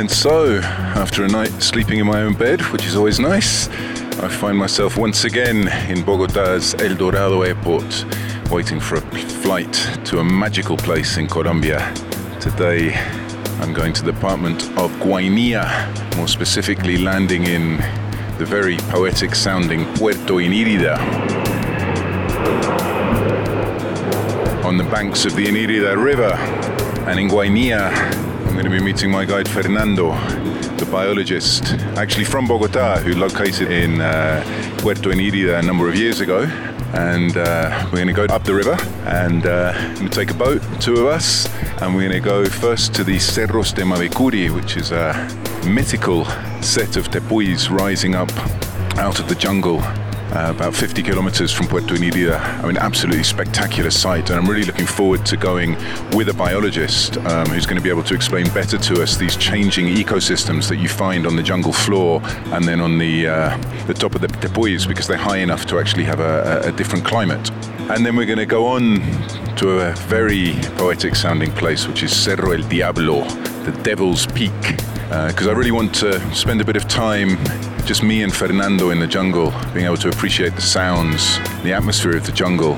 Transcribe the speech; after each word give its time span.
And 0.00 0.10
so, 0.10 0.60
after 0.96 1.24
a 1.24 1.28
night 1.28 1.50
sleeping 1.60 1.98
in 1.98 2.06
my 2.06 2.22
own 2.22 2.32
bed, 2.32 2.62
which 2.72 2.86
is 2.86 2.96
always 2.96 3.20
nice, 3.20 3.68
I 4.18 4.28
find 4.28 4.56
myself 4.56 4.96
once 4.96 5.24
again 5.24 5.68
in 5.90 6.02
Bogota's 6.06 6.74
El 6.80 6.94
Dorado 6.94 7.42
airport, 7.42 8.06
waiting 8.50 8.80
for 8.80 8.94
a 8.94 9.00
flight 9.42 9.74
to 10.06 10.20
a 10.20 10.24
magical 10.24 10.78
place 10.78 11.18
in 11.18 11.26
Colombia. 11.26 11.92
Today, 12.40 12.94
I'm 13.60 13.74
going 13.74 13.92
to 13.92 14.02
the 14.02 14.12
department 14.12 14.62
of 14.78 14.90
Guainía, 15.02 16.16
more 16.16 16.28
specifically 16.28 16.96
landing 16.96 17.44
in 17.44 17.76
the 18.38 18.46
very 18.46 18.78
poetic 18.88 19.34
sounding 19.34 19.84
Puerto 19.96 20.36
Inírida. 20.36 20.96
On 24.64 24.78
the 24.78 24.84
banks 24.84 25.26
of 25.26 25.36
the 25.36 25.44
Inírida 25.44 25.94
River, 26.02 26.32
and 27.06 27.20
in 27.20 27.28
Guainía, 27.28 28.29
I'm 28.50 28.56
going 28.56 28.64
to 28.64 28.70
be 28.72 28.84
meeting 28.84 29.12
my 29.12 29.24
guide 29.24 29.48
Fernando, 29.48 30.10
the 30.76 30.88
biologist, 30.90 31.66
actually 31.96 32.24
from 32.24 32.48
Bogota, 32.48 32.98
who 32.98 33.14
located 33.14 33.70
in 33.70 34.00
uh, 34.00 34.42
Puerto 34.78 35.10
Inírida 35.10 35.60
a 35.60 35.62
number 35.62 35.88
of 35.88 35.94
years 35.94 36.18
ago. 36.18 36.42
And 36.92 37.36
uh, 37.36 37.84
we're 37.84 38.04
going 38.04 38.08
to 38.08 38.12
go 38.12 38.24
up 38.24 38.42
the 38.42 38.52
river 38.52 38.76
and 39.06 39.46
uh, 39.46 39.94
to 39.94 40.08
take 40.08 40.32
a 40.32 40.34
boat, 40.34 40.62
two 40.80 40.94
of 40.94 41.06
us, 41.06 41.48
and 41.80 41.94
we're 41.94 42.08
going 42.08 42.20
to 42.20 42.28
go 42.28 42.44
first 42.44 42.92
to 42.94 43.04
the 43.04 43.18
Cerros 43.18 43.72
de 43.72 43.82
Mavecure, 43.82 44.52
which 44.52 44.76
is 44.76 44.90
a 44.90 45.14
mythical 45.64 46.24
set 46.60 46.96
of 46.96 47.08
tepuis 47.08 47.70
rising 47.70 48.16
up 48.16 48.32
out 48.98 49.20
of 49.20 49.28
the 49.28 49.36
jungle 49.36 49.80
uh, 50.32 50.52
about 50.54 50.74
50 50.74 51.02
kilometers 51.02 51.52
from 51.52 51.66
Puerto 51.66 51.94
Inírida. 51.94 52.38
I 52.62 52.66
mean, 52.66 52.76
absolutely 52.76 53.24
spectacular 53.24 53.90
site, 53.90 54.30
and 54.30 54.38
I'm 54.38 54.46
really 54.46 54.64
looking 54.64 54.86
forward 54.86 55.26
to 55.26 55.36
going 55.36 55.74
with 56.12 56.28
a 56.28 56.34
biologist 56.34 57.16
um, 57.18 57.48
who's 57.48 57.66
going 57.66 57.76
to 57.76 57.82
be 57.82 57.90
able 57.90 58.04
to 58.04 58.14
explain 58.14 58.46
better 58.52 58.78
to 58.78 59.02
us 59.02 59.16
these 59.16 59.36
changing 59.36 59.86
ecosystems 59.86 60.68
that 60.68 60.76
you 60.76 60.88
find 60.88 61.26
on 61.26 61.36
the 61.36 61.42
jungle 61.42 61.72
floor 61.72 62.20
and 62.54 62.64
then 62.64 62.80
on 62.80 62.98
the 62.98 63.26
uh, 63.26 63.56
the 63.86 63.94
top 63.94 64.14
of 64.14 64.20
the 64.20 64.28
tepuis 64.28 64.86
because 64.86 65.06
they're 65.06 65.16
high 65.16 65.38
enough 65.38 65.66
to 65.66 65.78
actually 65.78 66.04
have 66.04 66.20
a, 66.20 66.62
a 66.64 66.72
different 66.72 67.04
climate. 67.04 67.50
And 67.90 68.06
then 68.06 68.14
we're 68.14 68.26
going 68.26 68.38
to 68.38 68.46
go 68.46 68.66
on 68.66 69.00
to 69.56 69.80
a 69.80 69.92
very 70.06 70.52
poetic 70.76 71.16
sounding 71.16 71.50
place, 71.52 71.88
which 71.88 72.02
is 72.02 72.14
Cerro 72.14 72.52
El 72.52 72.62
Diablo, 72.68 73.24
the 73.64 73.72
Devil's 73.82 74.26
Peak, 74.28 74.52
because 75.08 75.46
uh, 75.46 75.50
I 75.50 75.52
really 75.54 75.72
want 75.72 75.92
to 75.96 76.20
spend 76.34 76.60
a 76.60 76.64
bit 76.64 76.76
of 76.76 76.86
time 76.86 77.36
just 77.86 78.02
me 78.02 78.22
and 78.22 78.34
Fernando 78.34 78.90
in 78.90 79.00
the 79.00 79.06
jungle, 79.06 79.52
being 79.72 79.86
able 79.86 79.96
to 79.98 80.08
appreciate 80.08 80.54
the 80.54 80.60
sounds, 80.60 81.38
the 81.62 81.72
atmosphere 81.72 82.16
of 82.16 82.26
the 82.26 82.32
jungle. 82.32 82.76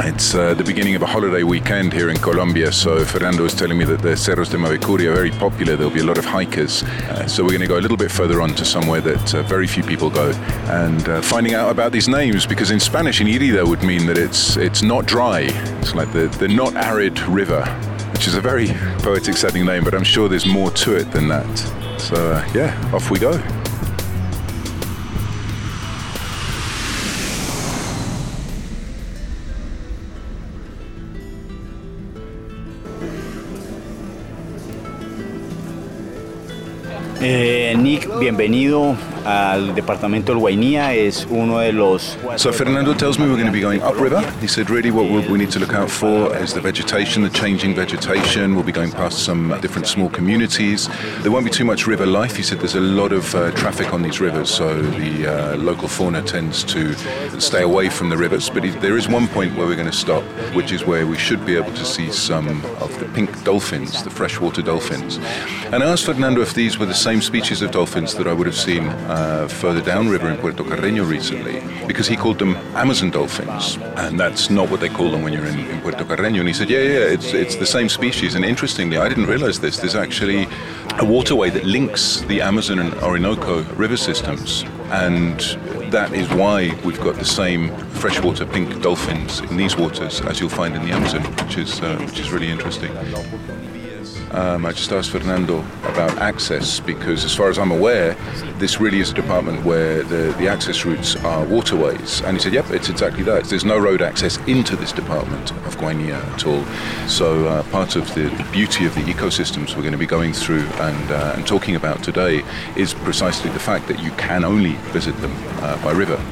It's 0.00 0.34
uh, 0.34 0.54
the 0.54 0.64
beginning 0.64 0.94
of 0.94 1.02
a 1.02 1.06
holiday 1.06 1.42
weekend 1.42 1.92
here 1.92 2.08
in 2.08 2.16
Colombia, 2.16 2.72
so 2.72 3.04
Fernando 3.04 3.44
is 3.44 3.54
telling 3.54 3.76
me 3.76 3.84
that 3.84 4.00
the 4.00 4.10
Cerros 4.10 4.50
de 4.50 4.56
Mavecure 4.56 5.10
are 5.10 5.14
very 5.14 5.30
popular. 5.30 5.76
There'll 5.76 5.92
be 5.92 6.00
a 6.00 6.04
lot 6.04 6.16
of 6.16 6.24
hikers. 6.24 6.82
Uh, 6.82 7.26
so 7.26 7.42
we're 7.42 7.50
going 7.50 7.60
to 7.60 7.66
go 7.66 7.78
a 7.78 7.82
little 7.82 7.96
bit 7.96 8.10
further 8.10 8.40
on 8.40 8.54
to 8.54 8.64
somewhere 8.64 9.00
that 9.02 9.34
uh, 9.34 9.42
very 9.42 9.66
few 9.66 9.82
people 9.82 10.08
go 10.08 10.30
and 10.70 11.08
uh, 11.08 11.20
finding 11.20 11.54
out 11.54 11.70
about 11.70 11.92
these 11.92 12.08
names 12.08 12.46
because 12.46 12.70
in 12.70 12.80
Spanish, 12.80 13.20
Inírida 13.20 13.66
would 13.68 13.82
mean 13.82 14.06
that 14.06 14.16
it's, 14.16 14.56
it's 14.56 14.82
not 14.82 15.06
dry. 15.06 15.48
It's 15.80 15.94
like 15.94 16.12
the, 16.12 16.28
the 16.38 16.48
not 16.48 16.74
arid 16.76 17.20
river, 17.20 17.64
which 18.12 18.26
is 18.26 18.36
a 18.36 18.40
very 18.40 18.68
poetic 19.02 19.36
sounding 19.36 19.66
name, 19.66 19.84
but 19.84 19.94
I'm 19.94 20.04
sure 20.04 20.28
there's 20.28 20.46
more 20.46 20.70
to 20.70 20.96
it 20.96 21.12
than 21.12 21.28
that. 21.28 21.98
So 21.98 22.32
uh, 22.32 22.50
yeah, 22.54 22.90
off 22.94 23.10
we 23.10 23.18
go. 23.18 23.32
Eh, 37.22 37.76
Nick, 37.78 38.08
bienvenido 38.18 38.96
al 39.24 39.74
departamento 39.74 40.32
del 40.32 40.40
Guainía. 40.40 40.94
Es 40.94 41.26
uno 41.30 41.58
de 41.58 41.72
los. 41.72 42.18
So 42.36 42.52
Fernando 42.52 42.94
tells 42.94 43.18
me 43.18 43.26
we're 43.26 43.36
going 43.36 43.46
to 43.46 43.52
be 43.52 43.60
going 43.60 43.80
upriver. 43.82 44.20
He 44.40 44.48
said 44.48 44.70
really 44.70 44.90
what 44.90 45.06
we 45.10 45.38
need 45.38 45.50
to 45.50 45.60
look 45.60 45.74
out 45.74 45.90
for 45.90 46.34
is 46.36 46.52
the 46.52 46.60
vegetation, 46.60 47.22
the 47.22 47.30
changing 47.30 47.74
vegetation. 47.74 48.54
We'll 48.54 48.64
be 48.64 48.72
going 48.72 48.90
past 48.90 49.24
some 49.24 49.58
different 49.60 49.86
small 49.86 50.08
communities. 50.08 50.88
There 51.22 51.30
won't 51.30 51.44
be 51.44 51.50
too 51.50 51.64
much 51.64 51.86
river 51.86 52.06
life. 52.06 52.36
He 52.36 52.42
said 52.42 52.58
there's 52.58 52.74
a 52.74 52.80
lot 52.80 53.12
of 53.12 53.32
uh, 53.34 53.52
traffic 53.52 53.92
on 53.92 54.02
these 54.02 54.20
rivers, 54.20 54.50
so 54.50 54.80
the 54.82 55.26
uh, 55.26 55.56
local 55.56 55.88
fauna 55.88 56.22
tends 56.22 56.64
to 56.64 56.94
stay 57.38 57.62
away 57.62 57.90
from 57.90 58.08
the 58.08 58.16
rivers. 58.16 58.50
But 58.50 58.64
he, 58.64 58.70
there 58.70 58.96
is 58.96 59.08
one 59.08 59.28
point 59.28 59.56
where 59.56 59.66
we're 59.66 59.76
going 59.76 59.90
to 59.90 59.96
stop, 59.96 60.24
which 60.54 60.72
is 60.72 60.84
where 60.84 61.06
we 61.06 61.16
should 61.16 61.44
be 61.46 61.56
able 61.56 61.72
to 61.74 61.84
see 61.84 62.10
some 62.10 62.48
of 62.80 62.98
the 62.98 63.06
pink 63.14 63.44
dolphins, 63.44 64.02
the 64.02 64.10
freshwater 64.10 64.62
dolphins. 64.62 65.18
And 65.72 65.82
I 65.82 65.86
asked 65.86 66.06
Fernando 66.06 66.40
if 66.40 66.54
these 66.54 66.78
were 66.78 66.86
the 66.86 66.94
same 66.94 67.20
same 67.20 67.40
species 67.40 67.60
of 67.60 67.70
dolphins 67.70 68.14
that 68.14 68.26
I 68.26 68.32
would 68.32 68.46
have 68.46 68.56
seen 68.56 68.86
uh, 69.10 69.48
further 69.48 69.82
downriver 69.82 70.28
in 70.30 70.36
Puerto 70.36 70.62
Carreño 70.62 71.08
recently, 71.08 71.60
because 71.86 72.06
he 72.06 72.16
called 72.16 72.38
them 72.38 72.54
Amazon 72.84 73.10
dolphins, 73.10 73.76
and 73.96 74.18
that's 74.18 74.50
not 74.50 74.70
what 74.70 74.80
they 74.80 74.88
call 74.88 75.10
them 75.10 75.22
when 75.22 75.32
you're 75.32 75.46
in, 75.46 75.58
in 75.72 75.80
Puerto 75.80 76.04
Carreño. 76.04 76.38
And 76.38 76.48
he 76.48 76.54
said, 76.54 76.70
yeah, 76.70 76.78
yeah, 76.78 77.14
it's 77.16 77.32
it's 77.34 77.56
the 77.56 77.66
same 77.66 77.88
species. 77.88 78.34
And 78.36 78.44
interestingly, 78.44 78.96
I 78.98 79.08
didn't 79.08 79.26
realize 79.26 79.58
this. 79.58 79.78
There's 79.78 79.96
actually 79.96 80.46
a 81.00 81.04
waterway 81.04 81.50
that 81.50 81.64
links 81.64 82.20
the 82.32 82.40
Amazon 82.40 82.78
and 82.78 82.94
Orinoco 83.02 83.64
river 83.74 83.96
systems, 83.96 84.64
and 84.90 85.40
that 85.90 86.12
is 86.12 86.28
why 86.30 86.78
we've 86.84 87.00
got 87.00 87.16
the 87.16 87.24
same 87.24 87.76
freshwater 88.02 88.46
pink 88.46 88.80
dolphins 88.80 89.40
in 89.50 89.56
these 89.56 89.76
waters 89.76 90.20
as 90.20 90.38
you'll 90.38 90.56
find 90.62 90.76
in 90.76 90.82
the 90.86 90.92
Amazon, 90.92 91.22
which 91.44 91.58
is 91.58 91.80
uh, 91.80 91.96
which 92.06 92.20
is 92.20 92.30
really 92.30 92.48
interesting. 92.48 92.92
Um, 94.32 94.64
I 94.64 94.70
just 94.72 94.92
asked 94.92 95.10
Fernando 95.10 95.64
about 95.82 96.16
access 96.18 96.78
because, 96.78 97.24
as 97.24 97.34
far 97.34 97.48
as 97.48 97.58
I'm 97.58 97.72
aware, 97.72 98.14
this 98.58 98.80
really 98.80 99.00
is 99.00 99.10
a 99.10 99.14
department 99.14 99.64
where 99.64 100.04
the, 100.04 100.34
the 100.38 100.46
access 100.46 100.84
routes 100.84 101.16
are 101.16 101.44
waterways. 101.44 102.20
And 102.22 102.36
he 102.36 102.42
said, 102.42 102.52
yep, 102.52 102.70
it's 102.70 102.88
exactly 102.88 103.24
that. 103.24 103.44
There's 103.46 103.64
no 103.64 103.78
road 103.78 104.02
access 104.02 104.36
into 104.46 104.76
this 104.76 104.92
department 104.92 105.50
of 105.50 105.76
Guainía 105.78 106.22
at 106.34 106.46
all. 106.46 106.64
So, 107.08 107.46
uh, 107.48 107.64
part 107.70 107.96
of 107.96 108.12
the, 108.14 108.22
the, 108.22 108.46
beauty 108.52 108.86
of 108.86 108.94
the 108.94 109.02
ecosystems 109.02 109.74
we're 109.74 109.82
going 109.82 109.92
to 109.92 109.98
be 109.98 110.06
going 110.06 110.32
through 110.32 110.62
and, 110.62 111.10
uh, 111.10 111.34
and 111.36 111.46
talking 111.46 111.74
about 111.74 112.02
today 112.04 112.44
is 112.76 112.94
precisely 112.94 113.50
the 113.50 113.58
fact 113.58 113.88
that 113.88 114.00
you 114.00 114.10
can 114.12 114.44
only 114.44 114.72
visit 114.92 115.16
them 115.20 115.32
uh, 115.62 115.82
by 115.82 115.90
river. 115.90 116.22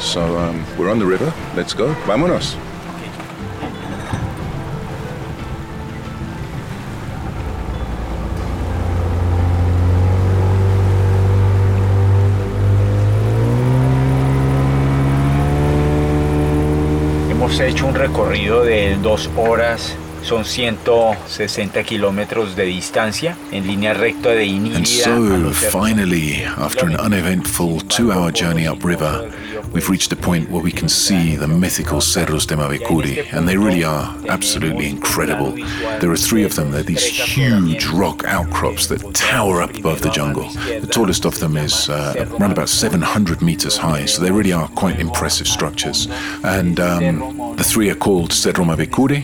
So, 0.00 0.38
um, 0.38 0.64
we're 0.78 0.90
on 0.90 0.98
the 0.98 1.06
river. 1.06 1.32
Let's 1.54 1.74
go. 1.74 1.94
Vámonos. 2.06 2.56
Hemos 17.52 17.60
hecho 17.60 17.86
un 17.86 17.94
recorrido 17.94 18.64
de 18.64 18.96
dos 18.96 19.28
horas 19.36 19.94
Son 20.22 20.44
160 20.44 21.82
kilómetros 21.82 22.54
de 22.54 22.64
distancia 22.64 23.36
en 23.50 23.66
línea 23.66 23.92
recta 23.92 24.30
de 24.30 24.44
And 24.44 24.86
so, 24.86 25.50
finally, 25.52 26.44
after 26.44 26.86
an 26.86 26.96
uneventful 26.96 27.80
two-hour 27.88 28.30
journey 28.32 28.68
upriver, 28.68 29.32
we've 29.72 29.88
reached 29.88 30.12
a 30.12 30.16
point 30.16 30.48
where 30.48 30.62
we 30.62 30.70
can 30.70 30.88
see 30.88 31.34
the 31.34 31.48
mythical 31.48 32.00
Cerros 32.00 32.46
de 32.46 32.54
Mavecure, 32.54 33.26
and 33.32 33.48
they 33.48 33.56
really 33.56 33.82
are 33.82 34.14
absolutely 34.28 34.88
incredible. 34.88 35.52
There 36.00 36.10
are 36.10 36.16
three 36.16 36.44
of 36.44 36.54
them. 36.54 36.70
They're 36.70 36.84
these 36.84 37.04
huge 37.04 37.86
rock 37.86 38.22
outcrops 38.24 38.86
that 38.88 39.14
tower 39.14 39.60
up 39.60 39.76
above 39.76 40.02
the 40.02 40.10
jungle. 40.10 40.48
The 40.80 40.88
tallest 40.88 41.24
of 41.24 41.40
them 41.40 41.56
is 41.56 41.88
uh, 41.88 42.28
around 42.38 42.52
about 42.52 42.68
700 42.68 43.42
meters 43.42 43.76
high, 43.76 44.04
so 44.06 44.22
they 44.22 44.30
really 44.30 44.52
are 44.52 44.68
quite 44.68 45.00
impressive 45.00 45.48
structures. 45.48 46.06
And 46.44 46.78
um, 46.78 47.41
the 47.56 47.64
three 47.64 47.90
are 47.90 47.94
called 47.94 48.32
Cerro 48.32 48.64
Mavecure, 48.64 49.22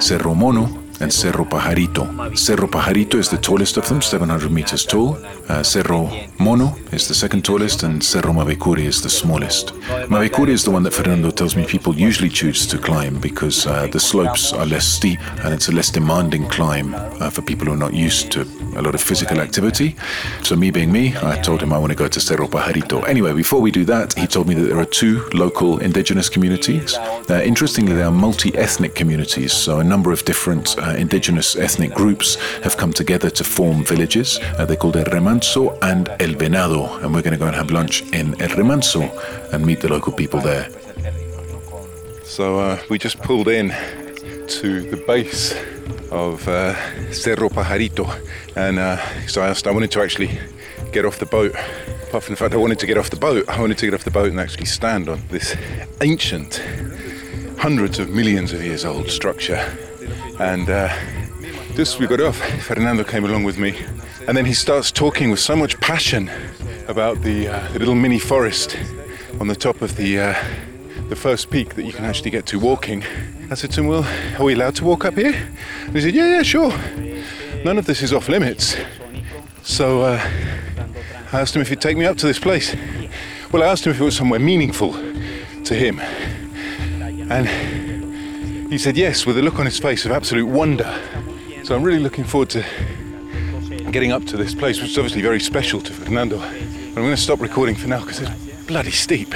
Cerro 0.00 0.34
Mono, 0.34 0.68
and 1.00 1.12
Cerro 1.12 1.44
Pajarito. 1.44 2.36
Cerro 2.36 2.66
Pajarito 2.66 3.14
is 3.14 3.28
the 3.28 3.36
tallest 3.36 3.76
of 3.76 3.88
them, 3.88 4.00
700 4.00 4.50
meters 4.50 4.84
tall. 4.84 5.18
Uh, 5.48 5.62
Cerro 5.62 6.10
Mono 6.38 6.76
is 6.92 7.08
the 7.08 7.14
second 7.14 7.44
tallest, 7.44 7.82
and 7.82 8.02
Cerro 8.02 8.32
Mavecure 8.32 8.78
is 8.78 9.02
the 9.02 9.10
smallest. 9.10 9.68
Mavecure 10.08 10.48
is 10.48 10.64
the 10.64 10.70
one 10.70 10.82
that 10.82 10.94
Fernando 10.94 11.30
tells 11.30 11.56
me 11.56 11.64
people 11.66 11.94
usually 11.94 12.28
choose 12.28 12.66
to 12.66 12.78
climb 12.78 13.18
because 13.20 13.66
uh, 13.66 13.86
the 13.88 14.00
slopes 14.00 14.52
are 14.52 14.66
less 14.66 14.86
steep 14.86 15.20
and 15.44 15.52
it's 15.52 15.68
a 15.68 15.72
less 15.72 15.90
demanding 15.90 16.48
climb 16.48 16.94
uh, 16.94 17.30
for 17.30 17.42
people 17.42 17.66
who 17.66 17.72
are 17.72 17.76
not 17.76 17.94
used 17.94 18.32
to 18.32 18.42
a 18.76 18.82
lot 18.82 18.94
of 18.94 19.00
physical 19.00 19.40
activity. 19.40 19.96
So, 20.42 20.56
me 20.56 20.70
being 20.70 20.92
me, 20.92 21.16
I 21.18 21.38
told 21.40 21.62
him 21.62 21.72
I 21.72 21.78
want 21.78 21.92
to 21.92 21.96
go 21.96 22.08
to 22.08 22.20
Cerro 22.20 22.46
Pajarito. 22.46 23.06
Anyway, 23.06 23.32
before 23.32 23.60
we 23.60 23.70
do 23.70 23.84
that, 23.86 24.12
he 24.14 24.26
told 24.26 24.48
me 24.48 24.54
that 24.54 24.62
there 24.62 24.78
are 24.78 24.84
two 24.84 25.28
local 25.32 25.78
indigenous 25.78 26.28
communities. 26.28 26.96
Uh, 26.96 27.42
interestingly, 27.44 27.94
they 27.94 28.02
are 28.02 28.10
multi 28.10 28.54
ethnic 28.56 28.94
communities, 28.94 29.52
so 29.52 29.80
a 29.80 29.84
number 29.84 30.12
of 30.12 30.24
different 30.24 30.76
uh, 30.86 30.94
indigenous 30.96 31.56
ethnic 31.56 31.92
groups 31.92 32.36
have 32.62 32.76
come 32.76 32.92
together 32.92 33.30
to 33.30 33.44
form 33.44 33.84
villages. 33.84 34.38
Uh, 34.58 34.64
they're 34.64 34.76
called 34.76 34.96
El 34.96 35.04
Remanso 35.06 35.76
and 35.82 36.08
El 36.20 36.34
Venado, 36.34 37.02
and 37.02 37.12
we're 37.12 37.22
going 37.22 37.32
to 37.32 37.38
go 37.38 37.46
and 37.46 37.56
have 37.56 37.70
lunch 37.70 38.02
in 38.12 38.40
El 38.40 38.50
Remanso 38.50 39.02
and 39.52 39.66
meet 39.66 39.80
the 39.80 39.88
local 39.88 40.12
people 40.12 40.40
there. 40.40 40.68
So 42.24 42.60
uh, 42.60 42.78
we 42.88 42.98
just 42.98 43.18
pulled 43.20 43.48
in 43.48 43.70
to 44.48 44.80
the 44.90 45.02
base 45.06 45.54
of 46.10 46.46
uh, 46.46 46.74
Cerro 47.12 47.48
Pajarito, 47.48 48.06
and 48.54 48.78
uh, 48.78 48.96
so 49.26 49.42
I 49.42 49.48
asked, 49.48 49.66
I 49.66 49.72
wanted 49.72 49.90
to 49.92 50.02
actually 50.02 50.38
get 50.92 51.04
off 51.04 51.18
the 51.18 51.26
boat. 51.26 51.54
Apart 52.08 52.24
from 52.24 52.34
the 52.34 52.36
fact 52.36 52.54
I 52.54 52.58
wanted 52.58 52.78
to 52.78 52.86
get 52.86 52.96
off 52.96 53.10
the 53.10 53.16
boat, 53.16 53.48
I 53.48 53.60
wanted 53.60 53.78
to 53.78 53.86
get 53.86 53.94
off 53.94 54.04
the 54.04 54.10
boat 54.10 54.30
and 54.30 54.38
actually 54.38 54.66
stand 54.66 55.08
on 55.08 55.20
this 55.30 55.56
ancient, 56.00 56.62
hundreds 57.58 57.98
of 57.98 58.10
millions 58.10 58.52
of 58.52 58.62
years 58.62 58.84
old 58.84 59.10
structure 59.10 59.60
and 60.38 60.68
uh, 60.68 60.88
just 61.74 61.98
we 61.98 62.06
got 62.06 62.20
off. 62.20 62.36
Fernando 62.62 63.04
came 63.04 63.24
along 63.24 63.44
with 63.44 63.58
me, 63.58 63.76
and 64.26 64.36
then 64.36 64.44
he 64.44 64.52
starts 64.52 64.90
talking 64.90 65.30
with 65.30 65.40
so 65.40 65.56
much 65.56 65.78
passion 65.80 66.30
about 66.88 67.20
the, 67.22 67.48
uh, 67.48 67.72
little 67.72 67.94
mini 67.94 68.18
forest 68.18 68.76
on 69.40 69.48
the 69.48 69.56
top 69.56 69.82
of 69.82 69.96
the 69.96 70.18
uh, 70.18 70.44
the 71.08 71.16
first 71.16 71.50
peak 71.50 71.74
that 71.74 71.84
you 71.84 71.92
can 71.92 72.04
actually 72.04 72.30
get 72.30 72.46
to 72.46 72.58
walking. 72.58 73.04
I 73.50 73.54
said 73.54 73.70
to 73.72 73.80
him, 73.80 73.88
"Well, 73.88 74.06
are 74.38 74.44
we 74.44 74.54
allowed 74.54 74.74
to 74.76 74.84
walk 74.84 75.04
up 75.04 75.14
here?" 75.14 75.34
And 75.84 75.94
he 75.94 76.00
said, 76.00 76.14
"Yeah, 76.14 76.26
yeah, 76.26 76.42
sure. 76.42 76.72
None 77.64 77.78
of 77.78 77.86
this 77.86 78.02
is 78.02 78.12
off 78.12 78.28
limits." 78.28 78.76
So 79.62 80.02
uh, 80.02 80.20
I 81.32 81.40
asked 81.40 81.54
him 81.56 81.62
if 81.62 81.68
he'd 81.68 81.80
take 81.80 81.96
me 81.96 82.06
up 82.06 82.16
to 82.18 82.26
this 82.26 82.38
place. 82.38 82.74
Well, 83.52 83.62
I 83.62 83.66
asked 83.66 83.86
him 83.86 83.92
if 83.92 84.00
it 84.00 84.04
was 84.04 84.16
somewhere 84.16 84.40
meaningful 84.40 84.92
to 84.92 85.74
him, 85.74 86.00
and 87.30 87.48
he 88.68 88.78
said 88.78 88.96
yes 88.96 89.26
with 89.26 89.38
a 89.38 89.42
look 89.42 89.58
on 89.58 89.64
his 89.66 89.78
face 89.78 90.04
of 90.04 90.12
absolute 90.12 90.46
wonder. 90.46 91.00
So 91.62 91.76
I'm 91.76 91.82
really 91.82 92.00
looking 92.00 92.24
forward 92.24 92.50
to 92.50 92.64
getting 93.92 94.12
up 94.12 94.24
to 94.26 94.36
this 94.36 94.54
place, 94.54 94.80
which 94.80 94.90
is 94.90 94.98
obviously 94.98 95.22
very 95.22 95.40
special 95.40 95.80
to 95.80 95.92
Fernando. 95.92 96.40
I'm 96.40 96.94
going 96.94 97.14
to 97.14 97.16
stop 97.16 97.40
recording 97.40 97.76
for 97.76 97.86
now 97.86 98.00
because 98.00 98.20
it's 98.20 98.66
bloody 98.66 98.90
steep. 98.90 99.34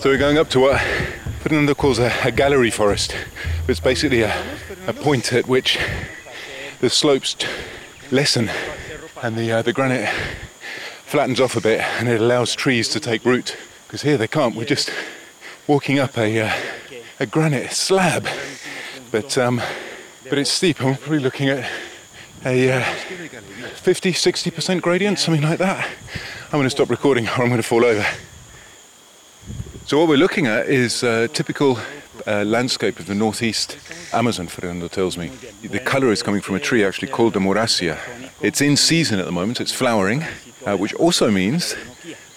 So 0.00 0.10
we're 0.10 0.18
going 0.18 0.38
up 0.38 0.48
to 0.50 0.60
what 0.60 0.80
Fernando 1.40 1.74
calls 1.74 1.98
a, 1.98 2.12
a 2.24 2.30
gallery 2.30 2.70
forest. 2.70 3.14
It's 3.68 3.80
basically 3.80 4.22
a, 4.22 4.32
a, 4.86 4.92
point 4.92 5.32
at 5.32 5.46
which 5.48 5.78
the 6.80 6.88
slopes 6.88 7.36
lessen 8.10 8.50
and 9.22 9.36
the, 9.36 9.52
uh, 9.52 9.62
the 9.62 9.72
granite 9.72 10.08
flattens 11.04 11.40
off 11.40 11.56
a 11.56 11.60
bit 11.60 11.80
and 11.80 12.08
it 12.08 12.20
allows 12.20 12.54
trees 12.54 12.88
to 12.90 13.00
take 13.00 13.24
root. 13.24 13.56
Because 13.86 14.02
here 14.02 14.16
they 14.16 14.28
can't, 14.28 14.54
we're 14.54 14.64
just 14.64 14.90
walking 15.68 15.98
up 15.98 16.16
a, 16.16 16.40
uh, 16.40 16.52
a 17.20 17.26
granite 17.26 17.72
slab, 17.72 18.26
but 19.12 19.36
um, 19.36 19.60
but 20.24 20.38
it's 20.38 20.50
steep. 20.50 20.82
I'm 20.82 20.96
probably 20.96 21.18
looking 21.18 21.50
at 21.50 21.70
a 22.44 22.72
uh, 22.72 22.82
50, 23.74 24.12
60% 24.12 24.80
gradient, 24.80 25.18
something 25.18 25.42
like 25.42 25.58
that. 25.58 25.86
I'm 26.46 26.52
going 26.52 26.64
to 26.64 26.70
stop 26.70 26.88
recording 26.88 27.26
or 27.26 27.42
I'm 27.42 27.48
going 27.48 27.60
to 27.60 27.62
fall 27.62 27.84
over. 27.84 28.06
So 29.84 29.98
what 29.98 30.08
we're 30.08 30.16
looking 30.16 30.46
at 30.46 30.68
is 30.68 31.02
a 31.02 31.28
typical 31.28 31.78
uh, 32.26 32.44
landscape 32.44 32.98
of 32.98 33.06
the 33.06 33.14
northeast 33.14 33.78
Amazon, 34.12 34.46
Fernando 34.46 34.88
tells 34.88 35.18
me. 35.18 35.28
The 35.62 35.80
colour 35.80 36.12
is 36.12 36.22
coming 36.22 36.40
from 36.40 36.54
a 36.54 36.60
tree 36.60 36.84
actually 36.84 37.08
called 37.08 37.34
the 37.34 37.40
Mauracia. 37.40 37.98
It's 38.40 38.60
in 38.62 38.76
season 38.76 39.18
at 39.18 39.26
the 39.26 39.32
moment, 39.32 39.60
it's 39.60 39.72
flowering, 39.72 40.24
uh, 40.64 40.76
which 40.76 40.94
also 40.94 41.30
means 41.30 41.74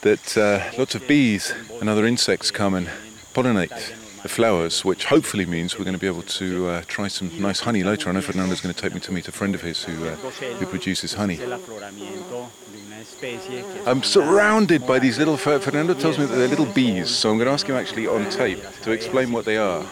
that 0.01 0.38
uh, 0.38 0.72
lots 0.78 0.95
of 0.95 1.07
bees 1.07 1.54
and 1.80 1.89
other 1.89 2.06
insects 2.06 2.51
come 2.51 2.74
and 2.74 2.89
pollinate 3.33 3.94
the 4.22 4.30
flowers, 4.30 4.86
which 4.86 5.06
hopefully 5.06 5.45
means 5.45 5.78
we're 5.78 5.86
going 5.86 5.95
to 5.95 6.00
be 6.00 6.07
able 6.07 6.22
to 6.22 6.68
uh, 6.68 6.83
try 6.88 7.07
some 7.07 7.31
nice 7.42 7.62
honey 7.62 7.83
later. 7.83 8.10
I 8.10 8.12
know 8.13 8.22
Fernando's 8.22 8.62
going 8.62 8.74
to 8.74 8.80
take 8.80 8.94
me 8.94 9.00
to 9.01 9.12
meet 9.12 9.28
a 9.28 9.31
friend 9.31 9.56
of 9.56 9.62
his 9.62 9.83
who, 9.83 10.07
uh, 10.07 10.16
who 10.16 10.66
produces 10.68 11.13
honey. 11.13 11.39
I'm 13.86 14.04
surrounded 14.04 14.86
by 14.86 15.00
these 15.00 15.18
little, 15.18 15.38
Fernando 15.38 15.94
tells 15.94 16.19
me 16.19 16.25
that 16.25 16.36
they're 16.36 16.48
little 16.48 16.68
bees, 16.68 17.10
so 17.10 17.31
I'm 17.31 17.38
going 17.38 17.48
to 17.48 17.54
ask 17.54 17.66
him 17.66 17.75
actually 17.75 18.07
on 18.07 18.30
tape 18.30 18.60
to 18.83 18.92
explain 18.92 19.31
what 19.31 19.45
they 19.45 19.57
are. 19.57 19.86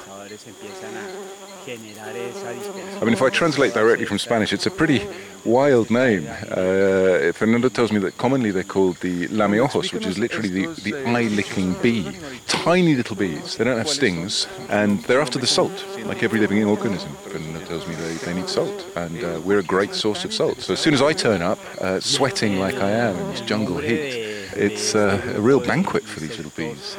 I 1.72 3.06
mean, 3.06 3.14
if 3.14 3.22
I 3.22 3.30
translate 3.30 3.74
directly 3.74 4.06
from 4.06 4.18
Spanish, 4.18 4.54
it's 4.54 4.66
a 4.66 4.72
pretty 4.72 5.08
wild 5.46 5.90
name. 5.90 6.28
Uh, 6.50 7.32
Fernando 7.34 7.70
tells 7.70 7.92
me 7.92 8.00
that 8.00 8.18
commonly 8.18 8.52
they're 8.52 8.64
called 8.64 8.98
the 8.98 9.28
lameojos, 9.28 9.94
which 9.94 10.06
is 10.06 10.18
literally 10.18 10.50
the, 10.50 10.82
the 10.82 10.96
eye-licking 11.08 11.74
bee. 11.82 12.10
Tiny 12.48 12.96
little 12.96 13.16
bees. 13.16 13.56
They 13.56 13.64
don't 13.64 13.78
have 13.78 13.90
stings, 13.90 14.48
and 14.70 15.02
they're 15.04 15.22
after 15.22 15.40
the 15.40 15.48
salt, 15.48 15.86
like 16.06 16.24
every 16.24 16.40
living 16.40 16.64
organism. 16.66 17.12
Fernando 17.24 17.60
tells 17.66 17.88
me 17.88 17.96
they, 17.96 18.14
they 18.16 18.34
need 18.34 18.50
salt, 18.50 18.86
and 18.96 19.24
uh, 19.24 19.40
we're 19.44 19.60
a 19.60 19.64
great 19.64 19.94
source 19.94 20.26
of 20.26 20.34
salt. 20.34 20.60
So 20.62 20.74
as 20.74 20.80
soon 20.80 20.94
as 20.94 21.02
I 21.02 21.14
turn 21.14 21.42
up, 21.42 21.60
uh, 21.80 22.00
sweating 22.00 22.60
like 22.60 22.76
I 22.76 22.90
am 22.90 23.16
in 23.16 23.28
this 23.30 23.42
jungle 23.42 23.78
heat, 23.78 24.28
it's 24.56 24.96
uh, 24.96 25.22
a 25.36 25.40
real 25.40 25.60
banquet 25.60 26.04
for 26.04 26.20
these 26.20 26.36
little 26.38 26.52
bees. 26.56 26.98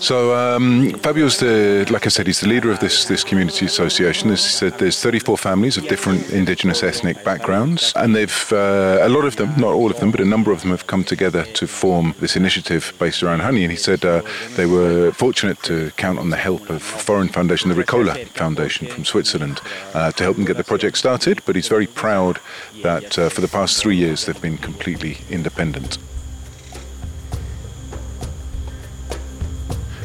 So 0.00 0.34
um, 0.34 0.92
Fabio's 1.00 1.38
the, 1.38 1.86
like 1.90 2.06
I 2.06 2.08
said, 2.08 2.26
he's 2.26 2.40
the 2.40 2.48
leader 2.48 2.70
of 2.70 2.80
this 2.80 3.04
this 3.04 3.22
community 3.22 3.66
association. 3.66 4.30
As 4.30 4.44
he 4.44 4.50
said, 4.50 4.78
there's 4.78 5.00
34 5.00 5.36
families 5.36 5.76
of 5.76 5.86
different 5.88 6.30
indigenous 6.30 6.82
ethnic 6.82 7.22
backgrounds, 7.22 7.92
and 7.96 8.16
they've 8.16 8.52
uh, 8.52 8.98
a 9.02 9.08
lot 9.08 9.24
of 9.24 9.36
them, 9.36 9.54
not 9.56 9.74
all 9.74 9.90
of 9.90 10.00
them, 10.00 10.10
but 10.10 10.20
a 10.20 10.24
number 10.24 10.52
of 10.52 10.62
them 10.62 10.70
have 10.70 10.86
come 10.86 11.04
together 11.04 11.44
to 11.44 11.66
form 11.66 12.14
this 12.20 12.34
initiative 12.34 12.94
based 12.98 13.22
around 13.22 13.40
honey. 13.40 13.62
And 13.62 13.70
he 13.70 13.76
said 13.76 14.04
uh, 14.04 14.22
they 14.56 14.66
were 14.66 15.12
fortunate 15.12 15.62
to 15.64 15.90
count 15.96 16.18
on 16.18 16.30
the 16.30 16.36
help 16.36 16.70
of 16.70 16.82
foreign 16.82 17.28
foundation, 17.28 17.68
the 17.68 17.76
Ricola 17.76 18.26
Foundation 18.28 18.86
from 18.86 19.04
Switzerland, 19.04 19.60
uh, 19.94 20.12
to 20.12 20.22
help 20.24 20.36
them 20.36 20.46
get 20.46 20.56
the 20.56 20.64
project 20.64 20.96
started. 20.96 21.42
But 21.44 21.56
he's 21.56 21.68
very 21.68 21.86
proud 21.86 22.40
that 22.82 23.18
uh, 23.18 23.28
for 23.28 23.42
the 23.42 23.48
past 23.48 23.82
three 23.82 23.96
years 23.96 24.24
they've 24.24 24.40
been 24.40 24.58
completely 24.58 25.18
independent. 25.28 25.98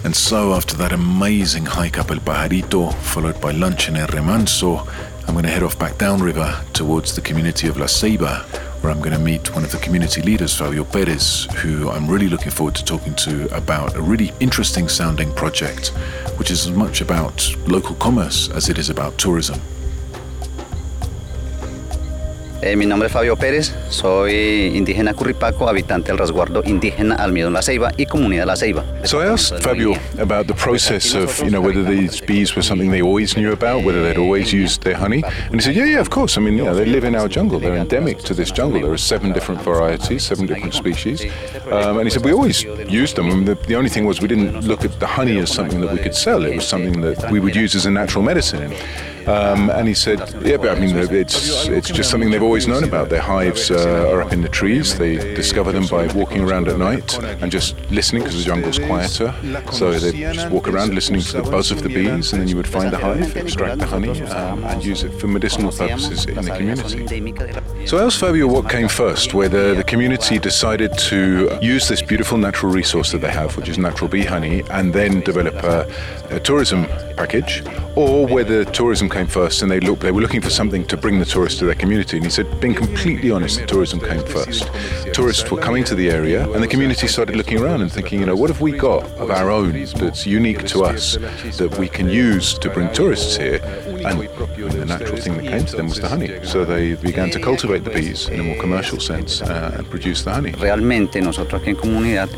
And 0.04 0.14
so, 0.14 0.54
after 0.54 0.76
that 0.78 0.92
amazing 0.92 1.66
hike 1.66 1.98
up 1.98 2.12
El 2.12 2.18
Pajarito, 2.18 2.94
followed 2.96 3.40
by 3.40 3.52
lunch 3.52 3.88
in 3.88 3.96
El 3.96 4.08
Remanso, 4.08 4.86
I'm 5.26 5.34
going 5.34 5.46
to 5.46 5.50
head 5.50 5.64
off 5.64 5.80
back 5.80 5.98
downriver 5.98 6.62
towards 6.74 7.16
the 7.16 7.22
community 7.22 7.70
of 7.70 7.78
La 7.78 7.86
Ceiba, 7.86 8.44
where 8.82 8.92
I'm 8.92 9.00
going 9.00 9.14
to 9.14 9.20
meet 9.20 9.54
one 9.56 9.64
of 9.64 9.72
the 9.72 9.78
community 9.78 10.22
leaders, 10.22 10.58
Fabio 10.58 10.84
Perez, 10.84 11.46
who 11.56 11.90
I'm 11.90 12.10
really 12.10 12.28
looking 12.28 12.52
forward 12.52 12.76
to 12.76 12.84
talking 12.84 13.16
to 13.16 13.56
about 13.56 13.96
a 13.96 14.02
really 14.02 14.34
interesting 14.42 14.90
sounding 14.90 15.34
project, 15.36 15.88
which 16.38 16.52
is 16.52 16.68
as 16.68 16.74
much 16.74 17.00
about 17.00 17.56
local 17.66 17.96
commerce 17.96 18.50
as 18.50 18.68
it 18.68 18.78
is 18.78 18.90
about 18.90 19.18
tourism. 19.18 19.62
Eh, 22.66 22.78
mi 22.78 22.86
nombre 22.86 23.08
es 23.08 23.14
Fabio 23.14 23.36
Pérez, 23.36 23.76
soy 23.90 24.72
indígena 24.74 25.14
curripaco, 25.14 25.68
habitante 25.68 26.14
del 26.14 26.18
resguardo 26.18 26.64
indígena 26.66 27.16
Almidón 27.16 27.52
La 27.52 27.62
Ceiba 27.62 27.92
y 27.98 28.06
comunidad 28.06 28.46
La 28.46 28.56
Ceiba. 28.56 28.86
So 29.04 29.22
I 29.22 29.28
asked 29.28 29.62
Fabio 29.62 29.96
about 30.18 30.48
the 30.48 30.54
process 30.54 31.14
of, 31.14 31.38
you 31.40 31.50
know, 31.50 31.60
whether 31.60 31.84
these 31.84 32.22
bees 32.26 32.56
were 32.56 32.64
something 32.64 32.90
they 32.90 33.02
always 33.02 33.36
knew 33.36 33.52
about, 33.52 33.84
whether 33.84 34.02
they'd 34.02 34.18
always 34.18 34.54
used 34.54 34.82
their 34.84 34.96
honey. 34.96 35.24
And 35.52 35.56
he 35.56 35.60
said, 35.60 35.76
yeah, 35.76 35.84
yeah, 35.84 36.00
of 36.00 36.10
course. 36.10 36.38
I 36.38 36.42
mean, 36.42 36.56
you 36.56 36.64
know, 36.64 36.74
they 36.74 36.86
live 36.86 37.04
in 37.04 37.16
our 37.16 37.28
jungle. 37.28 37.60
They're 37.60 37.76
endemic 37.76 38.20
to 38.20 38.34
this 38.34 38.50
jungle. 38.50 38.80
There 38.80 38.94
are 38.94 38.98
seven 38.98 39.34
different 39.34 39.62
varieties, 39.62 40.24
seven 40.24 40.46
different 40.46 40.74
species. 40.74 41.22
Um, 41.70 41.98
and 41.98 42.06
he 42.06 42.12
said, 42.12 42.24
we 42.24 42.32
always 42.32 42.64
used 42.64 43.18
them. 43.18 43.30
I 43.30 43.36
mean, 43.36 43.44
the, 43.44 43.56
the 43.56 43.76
only 43.76 43.90
thing 43.90 44.06
was 44.06 44.22
we 44.22 44.30
didn't 44.30 44.62
look 44.62 44.86
at 44.86 45.02
the 45.02 45.08
honey 45.08 45.38
as 45.40 45.52
something 45.52 45.82
that 45.82 45.92
we 45.92 46.00
could 46.00 46.16
sell. 46.16 46.46
It 46.46 46.56
was 46.56 46.66
something 46.66 47.02
that 47.02 47.30
we 47.30 47.42
would 47.42 47.58
use 47.58 47.76
as 47.76 47.86
a 47.86 47.92
natural 47.92 48.24
medicine. 48.24 48.74
Um, 49.28 49.70
and 49.70 49.88
he 49.88 49.94
said, 49.94 50.20
yeah, 50.44 50.58
but 50.58 50.70
I 50.70 50.80
mean, 50.80 50.96
it's 50.96 51.68
it's 51.68 51.90
just 51.90 52.10
something 52.10 52.30
they've 52.32 52.44
always 52.44 52.68
known 52.68 52.84
about. 52.84 53.10
Their 53.10 53.22
hives 53.22 53.72
uh, 53.72 54.12
are 54.12 54.22
up 54.22 54.34
in 54.34 54.42
the 54.42 54.50
trees. 54.50 54.98
They 54.98 55.16
discover 55.36 55.72
them 55.72 55.88
by 55.88 56.08
walking 56.14 56.42
around 56.42 56.68
at 56.68 56.78
night 56.78 57.18
and 57.42 57.52
just 57.52 57.76
listening 57.92 58.24
because 58.24 58.38
the 58.38 58.44
jungle's 58.44 58.80
quieter. 58.80 59.34
So 59.72 59.92
they 59.92 60.12
just 60.34 60.50
walk 60.50 60.68
around 60.68 60.94
listening 60.94 61.22
to 61.22 61.42
the 61.42 61.44
buzz 61.44 61.72
of 61.72 61.84
the 61.84 61.90
bees, 61.90 62.34
and 62.34 62.42
then 62.42 62.48
you 62.48 62.56
would 62.56 62.68
find 62.68 62.92
the 62.92 62.98
hive, 62.98 63.36
extract 63.38 63.80
the 63.80 63.86
honey, 63.86 64.22
um, 64.24 64.64
and 64.66 64.84
use 64.84 65.04
it 65.04 65.14
for 65.20 65.28
medicinal 65.28 65.72
purposes 65.72 66.26
in 66.26 66.44
the 66.44 66.52
community. 66.52 67.86
So 67.86 67.98
I 67.98 68.04
asked 68.06 68.20
Fabio 68.20 68.48
what 68.48 68.70
came 68.70 68.88
first, 68.88 69.34
whether 69.34 69.76
the 69.76 69.84
community 69.84 70.40
decided 70.40 70.98
to 71.10 71.58
use 71.62 71.88
this 71.88 72.02
beautiful 72.02 72.38
natural 72.38 72.72
resource 72.72 73.12
that 73.12 73.22
they 73.22 73.32
have, 73.32 73.56
which 73.58 73.70
is 73.70 73.78
natural 73.78 74.10
bee 74.10 74.26
honey, 74.26 74.64
and 74.72 74.94
then 74.94 75.22
develop 75.22 75.56
a, 75.56 75.88
a 76.30 76.40
tourism 76.40 76.86
package, 77.16 77.64
or 77.96 78.28
whether 78.28 78.66
tourism 78.66 79.10
came 79.10 79.28
first 79.28 79.62
and 79.62 79.72
they 79.72 79.80
looked 79.80 80.02
they 80.02 80.12
were 80.12 80.22
looking 80.22 80.42
for 80.42 80.50
something 80.50 80.84
to 80.86 80.98
bring 80.98 81.20
the 81.20 81.26
tourists 81.26 81.60
to 81.60 81.66
their 81.66 81.76
community. 81.76 82.18
And 82.18 82.26
he 82.26 82.32
said, 82.32 82.60
being 82.60 82.74
completely 82.74 83.32
honest, 83.32 83.68
tourism 83.68 84.00
came 84.00 84.24
first. 84.24 84.70
Tourists 85.14 85.50
were 85.50 85.60
coming 85.60 85.84
to 85.86 85.96
the 85.96 86.10
area, 86.10 86.50
and 86.52 86.64
the 86.64 86.68
community 86.68 87.08
started 87.08 87.36
looking 87.36 87.60
around 87.60 87.82
and 87.82 87.92
thinking, 87.92 88.20
you 88.20 88.26
know, 88.26 88.36
what 88.36 88.50
have 88.50 88.62
we 88.62 88.72
got 88.72 89.04
of 89.18 89.30
our 89.30 89.50
own 89.52 89.72
that's 89.96 90.26
unique 90.26 90.66
to 90.68 90.84
us 90.84 91.16
that 91.58 91.76
we 91.80 91.88
can 91.88 92.10
use 92.10 92.58
to 92.60 92.70
bring 92.70 92.92
tourists 92.94 93.38
here? 93.38 93.60
And 94.06 94.20
the 94.20 94.86
natural 94.86 95.18
thing 95.18 95.38
that 95.38 95.46
came 95.46 95.66
to 95.66 95.76
them 95.76 95.88
was 95.88 96.00
the 96.00 96.10
honey. 96.10 96.44
So 96.44 96.66
they 96.66 96.96
began 96.96 97.30
to 97.32 97.40
cultivate 97.40 97.84
the 97.84 97.92
bees 97.92 98.28
in 98.28 98.40
a 98.40 98.44
more 98.44 98.58
commercial 98.60 99.00
sense 99.00 99.42
uh, 99.42 99.76
and 99.78 99.90
produce 99.90 100.24
the 100.24 100.32
honey. 100.34 100.52
Realmente 100.52 101.22
nosotros 101.22 101.62
aquí 101.62 101.70
en 101.70 101.76
comunidad 101.76 102.30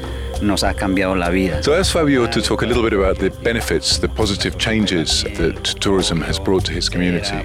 nos 0.42 0.63
ha 0.63 0.74
cambiado 0.74 1.15
la 1.15 1.30
vida. 1.30 1.62
So 1.63 1.74
I 1.74 1.80
asked 1.80 1.94
Fabio 1.94 2.27
to 2.27 2.42
talk 2.42 2.62
a 2.62 2.65
little 2.65 2.84
bit 2.84 2.94
about 2.94 3.18
the 3.20 3.30
benefits, 3.44 4.00
the 4.00 4.10
positive 4.10 4.58
changes 4.58 5.24
that 5.38 5.75
tourism 5.80 6.22
has 6.22 6.39
brought 6.39 6.65
to 6.65 6.72
his 6.72 6.89
community. 6.89 7.44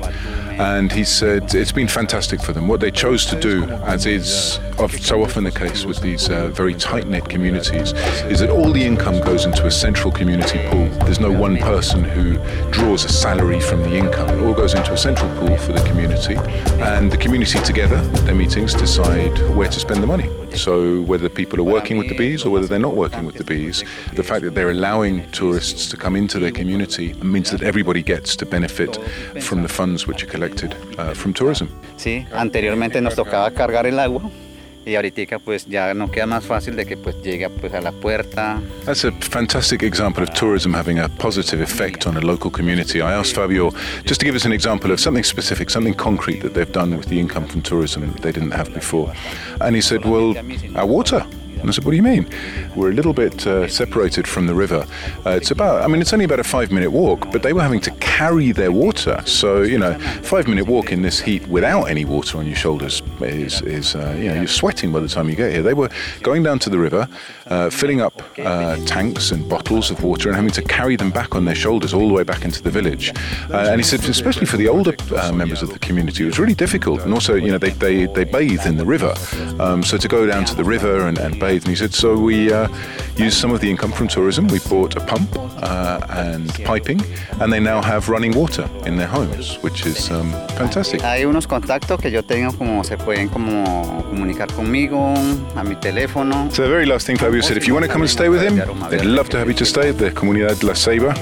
And 0.60 0.92
he 0.92 1.04
said 1.04 1.54
it's 1.54 1.72
been 1.72 1.88
fantastic 1.88 2.42
for 2.42 2.52
them. 2.52 2.68
What 2.68 2.80
they 2.80 2.90
chose 2.90 3.24
to 3.26 3.40
do, 3.40 3.64
as 3.64 4.04
is 4.04 4.60
so 5.00 5.22
often 5.22 5.44
the 5.44 5.50
case 5.50 5.86
with 5.86 6.02
these 6.02 6.28
uh, 6.28 6.48
very 6.48 6.74
tight 6.74 7.06
knit 7.06 7.30
communities, 7.30 7.94
is 8.24 8.40
that 8.40 8.50
all 8.50 8.70
the 8.70 8.82
income 8.82 9.22
goes 9.22 9.46
into 9.46 9.64
a 9.66 9.70
central 9.70 10.12
community 10.12 10.58
pool. 10.68 10.86
There's 11.06 11.18
no 11.18 11.32
one 11.32 11.56
person 11.56 12.04
who 12.04 12.34
draws 12.72 13.06
a 13.06 13.08
salary 13.08 13.58
from 13.58 13.82
the 13.84 13.94
income. 13.96 14.28
It 14.28 14.42
all 14.44 14.52
goes 14.52 14.74
into 14.74 14.92
a 14.92 14.98
central 14.98 15.34
pool 15.38 15.56
for 15.56 15.72
the 15.72 15.82
community. 15.88 16.36
And 16.82 17.10
the 17.10 17.16
community 17.16 17.58
together, 17.60 17.96
at 17.96 18.26
their 18.26 18.34
meetings, 18.34 18.74
decide 18.74 19.38
where 19.56 19.68
to 19.68 19.80
spend 19.80 20.02
the 20.02 20.06
money. 20.06 20.28
So 20.56 21.00
whether 21.02 21.28
people 21.28 21.60
are 21.60 21.64
working 21.64 21.96
with 21.96 22.08
the 22.08 22.16
bees 22.16 22.44
or 22.44 22.50
whether 22.50 22.66
they're 22.66 22.78
not 22.78 22.96
working 22.96 23.24
with 23.24 23.36
the 23.36 23.44
bees, 23.44 23.84
the 24.12 24.24
fact 24.24 24.42
that 24.42 24.54
they're 24.54 24.72
allowing 24.72 25.30
tourists 25.30 25.88
to 25.90 25.96
come 25.96 26.16
into 26.16 26.38
their 26.38 26.50
community 26.50 27.14
means 27.22 27.50
that 27.52 27.62
everybody 27.62 28.02
gets 28.02 28.34
to 28.36 28.46
benefit 28.46 28.98
from 29.40 29.62
the 29.62 29.68
funds 29.68 30.08
which 30.08 30.24
are 30.24 30.26
collected 30.26 30.49
uh, 30.98 31.14
from 31.14 31.32
tourism. 31.32 31.68
Sí, 31.96 32.26
anteriormente 32.32 33.00
nos 33.00 33.14
tocaba 33.14 33.50
cargar 33.50 33.86
el 33.86 33.98
agua 33.98 34.30
y 34.86 34.94
ahorita 34.94 35.38
pues 35.38 35.66
ya 35.66 35.92
no 35.94 36.10
queda 36.10 36.26
más 36.26 36.44
fácil 36.44 36.74
de 36.74 36.86
que 36.86 36.96
pues 36.96 37.16
llegue 37.22 37.48
pues 37.48 37.72
a 37.74 37.80
la 37.80 37.92
puerta. 37.92 38.60
That's 38.84 39.04
a 39.04 39.12
fantastic 39.12 39.82
example 39.82 40.22
of 40.22 40.30
tourism 40.30 40.72
having 40.74 40.98
a 40.98 41.08
positive 41.08 41.62
effect 41.62 42.06
on 42.06 42.16
a 42.16 42.20
local 42.20 42.50
community. 42.50 43.00
I 43.00 43.12
asked 43.12 43.34
Fabio 43.34 43.72
just 44.04 44.20
to 44.20 44.26
give 44.26 44.34
us 44.34 44.44
an 44.44 44.52
example 44.52 44.90
of 44.92 45.00
something 45.00 45.24
specific, 45.24 45.70
something 45.70 45.94
concrete 45.94 46.40
that 46.40 46.54
they've 46.54 46.72
done 46.72 46.96
with 46.96 47.08
the 47.08 47.20
income 47.20 47.46
from 47.46 47.62
tourism 47.62 48.10
that 48.12 48.22
they 48.22 48.32
didn't 48.32 48.52
have 48.52 48.72
before. 48.72 49.12
And 49.60 49.74
he 49.76 49.82
said, 49.82 50.04
well, 50.04 50.34
our 50.76 50.86
water. 50.86 51.24
And 51.60 51.68
I 51.68 51.72
said, 51.72 51.84
What 51.84 51.92
do 51.92 51.96
you 51.96 52.02
mean? 52.02 52.28
We're 52.74 52.90
a 52.90 52.94
little 52.94 53.12
bit 53.12 53.46
uh, 53.46 53.68
separated 53.68 54.26
from 54.26 54.46
the 54.46 54.54
river. 54.54 54.86
Uh, 55.26 55.30
it's 55.30 55.50
about, 55.50 55.82
I 55.82 55.86
mean, 55.86 56.00
it's 56.00 56.12
only 56.12 56.24
about 56.24 56.40
a 56.40 56.44
five 56.44 56.70
minute 56.70 56.90
walk, 56.90 57.30
but 57.30 57.42
they 57.42 57.52
were 57.52 57.62
having 57.62 57.80
to 57.80 57.90
carry 57.92 58.52
their 58.52 58.72
water. 58.72 59.22
So, 59.26 59.62
you 59.62 59.78
know, 59.78 59.98
five 60.22 60.48
minute 60.48 60.66
walk 60.66 60.92
in 60.92 61.02
this 61.02 61.20
heat 61.20 61.46
without 61.48 61.84
any 61.84 62.04
water 62.04 62.38
on 62.38 62.46
your 62.46 62.56
shoulders 62.56 63.02
is, 63.20 63.62
is 63.62 63.94
uh, 63.94 64.16
you 64.18 64.28
know, 64.28 64.34
you're 64.34 64.46
sweating 64.46 64.92
by 64.92 65.00
the 65.00 65.08
time 65.08 65.28
you 65.28 65.36
get 65.36 65.52
here. 65.52 65.62
They 65.62 65.74
were 65.74 65.90
going 66.22 66.42
down 66.42 66.58
to 66.60 66.70
the 66.70 66.78
river, 66.78 67.08
uh, 67.46 67.70
filling 67.70 68.00
up 68.00 68.22
uh, 68.38 68.76
tanks 68.86 69.32
and 69.32 69.48
bottles 69.48 69.90
of 69.90 70.02
water 70.02 70.28
and 70.28 70.36
having 70.36 70.52
to 70.52 70.62
carry 70.62 70.96
them 70.96 71.10
back 71.10 71.34
on 71.34 71.44
their 71.44 71.54
shoulders 71.54 71.92
all 71.92 72.08
the 72.08 72.14
way 72.14 72.22
back 72.22 72.44
into 72.44 72.62
the 72.62 72.70
village. 72.70 73.12
Uh, 73.50 73.68
and 73.70 73.80
he 73.80 73.84
said, 73.84 74.00
especially 74.04 74.46
for 74.46 74.56
the 74.56 74.68
older 74.68 74.94
members 75.32 75.62
of 75.62 75.72
the 75.72 75.78
community, 75.78 76.22
it 76.22 76.26
was 76.26 76.38
really 76.38 76.54
difficult. 76.54 77.00
And 77.02 77.12
also, 77.12 77.34
you 77.34 77.50
know, 77.50 77.58
they, 77.58 77.70
they, 77.70 78.06
they 78.06 78.24
bathe 78.24 78.66
in 78.66 78.76
the 78.76 78.86
river. 78.86 79.14
Um, 79.58 79.82
so 79.82 79.96
to 79.96 80.08
go 80.08 80.26
down 80.26 80.44
to 80.46 80.54
the 80.54 80.64
river 80.64 81.06
and, 81.06 81.18
and 81.18 81.38
bathe 81.38 81.49
and 81.56 81.68
he 81.68 81.76
said, 81.76 81.92
so 81.94 82.16
we 82.16 82.52
uh, 82.52 82.68
used 83.16 83.36
some 83.38 83.50
of 83.50 83.60
the 83.60 83.70
income 83.70 83.92
from 83.92 84.08
tourism. 84.08 84.46
We 84.48 84.60
bought 84.68 84.96
a 84.96 85.00
pump 85.00 85.36
uh, 85.62 86.00
and 86.10 86.52
piping, 86.64 87.00
and 87.40 87.52
they 87.52 87.60
now 87.60 87.82
have 87.82 88.08
running 88.08 88.32
water 88.32 88.68
in 88.86 88.96
their 88.96 89.06
homes, 89.06 89.56
which 89.62 89.86
is 89.86 90.10
um, 90.10 90.30
fantastic. 90.56 91.00
Hay 91.02 91.24
unos 91.24 91.46
contactos 91.46 92.00
que 92.00 92.10
yo 92.10 92.22
tengo 92.22 92.52
como 92.52 92.82
se 92.84 92.96
pueden 92.96 93.28
como 93.28 94.04
comunicar 94.10 94.52
conmigo 94.52 95.14
a 95.56 95.64
mi 95.64 95.74
teléfono. 95.76 96.50
So 96.52 96.62
the 96.62 96.68
very 96.68 96.86
last 96.86 97.06
thing 97.06 97.16
Fabio 97.16 97.40
said, 97.40 97.56
if 97.56 97.66
you 97.66 97.74
want 97.74 97.86
to 97.86 97.92
come 97.92 98.02
and 98.02 98.10
stay 98.10 98.28
with 98.28 98.42
him, 98.42 98.56
they'd 98.90 99.04
love 99.04 99.28
to 99.30 99.38
have 99.38 99.48
you 99.48 99.54
to 99.54 99.64
stay 99.64 99.88
at 99.90 99.98
the 99.98 100.10
Comunidad 100.10 100.62
La 100.62 100.74
Ceiba 100.74 101.14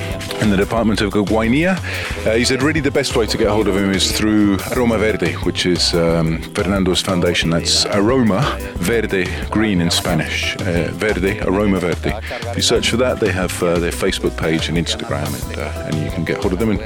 in 0.43 0.51
the 0.51 0.57
department 0.57 1.01
of 1.01 1.13
Guainía. 1.13 1.79
Uh, 2.27 2.35
he 2.35 2.45
said 2.45 2.63
really 2.63 2.81
the 2.81 2.91
best 2.91 3.17
way 3.17 3.27
to 3.27 3.39
get 3.39 3.49
hold 3.49 3.69
of 3.69 3.77
him 3.77 3.93
is 3.93 4.13
through 4.13 4.59
Aroma 4.75 4.99
Verde, 4.99 5.35
which 5.45 5.67
is 5.67 5.95
um, 5.95 6.43
Fernando's 6.55 7.01
foundation. 7.01 7.51
That's 7.51 7.87
Aroma 7.87 8.43
Verde 8.77 9.27
Green 9.51 9.81
in 9.81 9.91
Spanish. 9.91 10.09
Spanish, 10.19 10.57
uh, 10.57 10.91
Verde, 10.93 11.39
Aroma 11.41 11.79
Verde. 11.79 12.13
If 12.51 12.57
you 12.57 12.63
search 12.63 12.91
for 12.91 12.97
that, 12.97 13.21
they 13.21 13.31
have 13.31 13.63
uh, 13.63 13.79
their 13.79 13.93
Facebook 13.93 14.28
page 14.31 14.69
and 14.69 14.79
Instagram, 14.79 15.27
and, 15.27 15.59
uh, 15.59 15.87
and 15.87 15.95
you 16.05 16.11
can 16.11 16.25
get 16.25 16.39
hold 16.39 16.53
of 16.53 16.59
them 16.59 16.71
and 16.71 16.81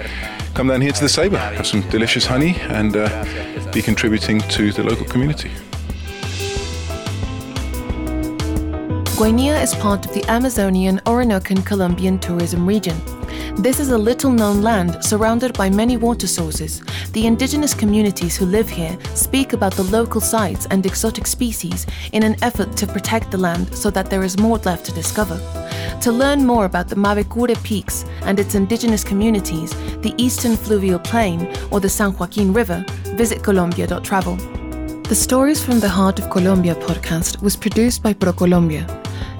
come 0.55 0.69
down 0.69 0.81
here 0.81 0.93
to 0.93 1.01
the 1.01 1.09
Ceiba, 1.09 1.39
have 1.39 1.67
some 1.67 1.81
delicious 1.91 2.27
honey, 2.27 2.57
and 2.69 2.97
uh, 2.97 3.71
be 3.73 3.83
contributing 3.83 4.41
to 4.41 4.73
the 4.73 4.83
local 4.83 5.07
community. 5.07 5.51
Guainía 9.17 9.63
is 9.63 9.75
part 9.77 10.05
of 10.05 10.13
the 10.15 10.25
Amazonian 10.29 10.99
Orinocan 11.07 11.65
Colombian 11.65 12.19
tourism 12.19 12.67
region. 12.67 13.01
This 13.57 13.79
is 13.79 13.91
a 13.91 13.99
little 13.99 14.33
known 14.33 14.63
land 14.63 15.05
surrounded 15.05 15.53
by 15.53 15.71
many 15.71 15.97
water 15.97 16.27
sources. 16.27 16.83
The 17.13 17.27
indigenous 17.27 17.75
communities 17.75 18.37
who 18.37 18.47
live 18.47 18.69
here 18.69 18.99
speak 19.15 19.53
about 19.53 19.75
the 19.75 19.85
local 19.85 20.21
sites 20.21 20.67
and 20.71 20.85
exotic 20.85 21.27
species 21.27 21.87
in 22.13 22.25
an 22.25 22.37
effort 22.43 22.77
to 22.79 22.87
protect 22.87 23.31
the 23.31 23.39
land 23.39 23.77
so 23.77 23.91
that 23.91 24.11
there 24.11 24.23
is 24.23 24.39
more 24.39 24.57
left 24.59 24.87
to 24.87 24.93
discover. 24.93 25.39
To 26.03 26.13
learn 26.13 26.45
more 26.47 26.65
about 26.65 26.89
the 26.89 26.97
Mavecure 26.97 27.55
Peaks 27.63 28.05
and 28.23 28.39
its 28.41 28.55
indigenous 28.55 29.05
communities, 29.05 29.71
the 30.01 30.15
Eastern 30.17 30.57
Fluvial 30.57 30.99
Plain, 30.99 31.49
or 31.71 31.81
the 31.81 31.89
San 31.89 32.13
Joaquin 32.17 32.53
River, 32.53 32.85
visit 33.17 33.43
Colombia.travel. 33.43 34.37
The 35.05 35.15
Stories 35.15 35.63
from 35.63 35.79
the 35.79 35.89
Heart 35.89 36.21
of 36.21 36.31
Colombia 36.31 36.75
podcast 36.75 37.43
was 37.43 37.55
produced 37.57 38.03
by 38.03 38.15
ProColombia. 38.15 38.85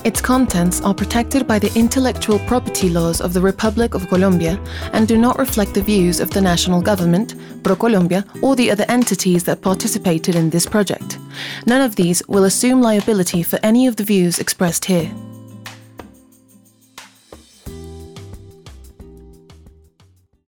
Its 0.05 0.21
contents 0.21 0.81
are 0.81 0.93
protected 0.93 1.47
by 1.47 1.59
the 1.61 1.73
intellectual 1.79 2.41
property 2.41 2.89
laws 2.89 3.21
of 3.21 3.33
the 3.33 3.41
Republic 3.41 3.95
of 3.95 4.09
Colombia 4.09 4.61
and 4.93 5.07
do 5.07 5.17
not 5.17 5.39
reflect 5.39 5.75
the 5.75 5.81
views 5.81 6.19
of 6.19 6.31
the 6.31 6.41
national 6.41 6.83
government, 6.83 7.37
ProColombia, 7.63 8.25
or 8.43 8.57
the 8.57 8.71
other 8.71 8.85
entities 8.89 9.45
that 9.45 9.63
participated 9.63 10.35
in 10.35 10.51
this 10.51 10.67
project. 10.67 11.19
None 11.67 11.81
of 11.81 11.95
these 11.95 12.21
will 12.27 12.45
assume 12.45 12.83
liability 12.83 13.43
for 13.43 13.61
any 13.63 13.87
of 13.87 13.95
the 13.95 14.05
views 14.05 14.41
expressed 14.41 14.85
here. 14.85 15.11